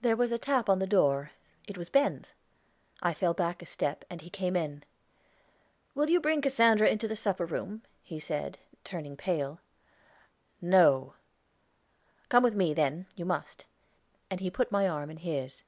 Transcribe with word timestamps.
There 0.00 0.16
was 0.16 0.32
a 0.32 0.38
tap 0.38 0.66
on 0.66 0.78
the 0.78 0.86
door; 0.86 1.32
it 1.68 1.76
was 1.76 1.90
Ben's. 1.90 2.32
I 3.02 3.12
fell 3.12 3.34
back 3.34 3.60
a 3.60 3.66
step, 3.66 4.02
and 4.08 4.22
he 4.22 4.30
came 4.30 4.56
in. 4.56 4.82
"Will 5.94 6.08
you 6.08 6.20
bring 6.22 6.40
Cassandra 6.40 6.96
to 6.96 7.06
the 7.06 7.14
supper 7.14 7.44
room?" 7.44 7.82
he 8.02 8.18
said, 8.18 8.58
turning 8.82 9.14
pale. 9.14 9.60
"No." 10.62 11.12
"Come 12.30 12.42
with 12.44 12.54
me, 12.54 12.72
then; 12.72 13.08
you 13.14 13.26
must." 13.26 13.66
And 14.30 14.40
he 14.40 14.48
put 14.48 14.72
my 14.72 14.88
arm 14.88 15.10
in 15.10 15.18
his. 15.18 15.64